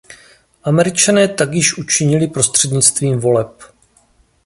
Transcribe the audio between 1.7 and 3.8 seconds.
učinili prostřednictvím voleb.